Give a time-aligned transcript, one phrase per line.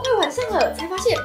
[0.00, 1.16] 快晚上了，才发现。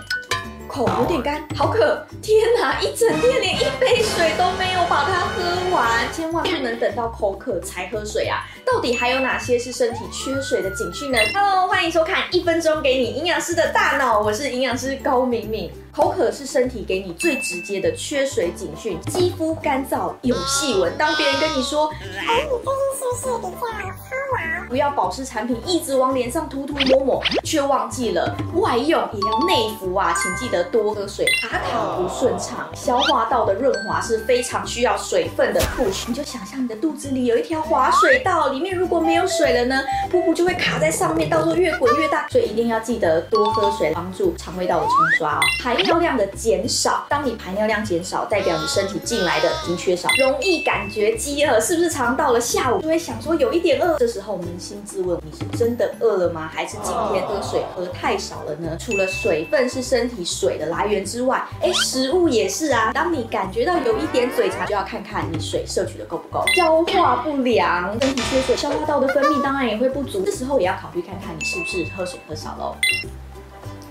[0.67, 2.06] 口有点干，好渴！
[2.22, 8.43] 天哪，一整天连一杯水都没有把它喝完，千万不能等到口渴才喝水啊！
[8.65, 15.71] 到底还有哪些是身体缺水的警讯呢？Hello，欢迎收看一分钟给你营养师的大脑，我是营养师高敏敏。
[15.94, 21.89] 口渴是身体给你最直接的缺水警讯，肌肤干燥有细纹，当别人跟你说，
[22.27, 24.65] 哎，你最近是不是比较苍老？
[24.70, 30.14] 不要保湿产品一直往脸上涂涂抹抹，却忘记了外用也要内服啊！
[30.22, 31.26] 请记得多喝水。
[31.42, 35.62] 卡卡不顺畅，消化道的润滑是非常需要水分的。
[36.08, 42.28] 你就想象你的肚子里有一条滑水道，里面如果没有水了呢，噗噗就会卡在上面，到时候越滚越大。
[42.30, 45.40] 所以一定要记得多喝水，帮助肠胃道的冲刷哦。
[45.64, 51.86] 排尿量的减少，当你排尿量减少，代表你身体进来的已经缺少，容易感觉饥饿，是不是？
[51.95, 56.50] 常到了下午就会想说有一点饿，这时候我们扪心自问，你是真的饿了吗？
[56.52, 58.78] 还是今天喝水喝太少了呢？
[58.80, 62.94] 除了水分是身体水的来源之外，哎，食物也是啊。
[62.94, 66.45] 当你感觉到有一点嘴馋，就要看看你水摄取的够不够。
[66.56, 72.76] 消化不良，身体缺水，消化道的分泌当然也会不足，这时候也要考虑看看你是不是喝水喝少喽。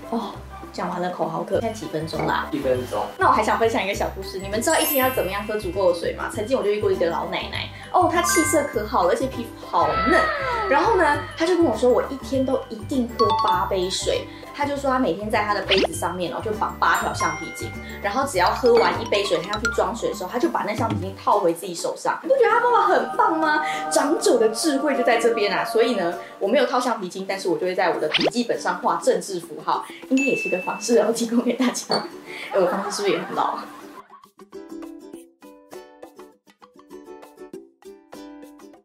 [0.09, 0.31] 哦。
[0.73, 2.49] 讲完了，口好渴，现在几分钟啦？
[2.51, 3.01] 一分钟。
[3.17, 6.29] 那我还想分享一个小故事，你们知道一天要怎么样喝足够的水吗？
[6.29, 10.19] 曾经我就遇过一个老奶奶，哦，他气色可好了，而且皮肤好嫩。
[10.69, 14.27] 然后呢，他就跟我说，我一天都一定喝八杯水。
[14.57, 17.69] 他就说他每天在他的杯子上面然后，就绑八条橡皮筋，
[18.01, 22.17] 然后只要喝完一杯水，他要去装水的时候，他就把那橡皮筋套回自己手上。
[22.23, 23.61] 你不觉得他爸爸很棒吗？
[23.91, 25.65] 长者的智慧就在这边啊！
[25.65, 31.95] 所以呢，我没有套橡皮筋，但是我就会在我的笔记本上画政治符号，应该也是个方式，然后提供给大家。
[32.51, 33.59] 哎，我方式是不是也很老？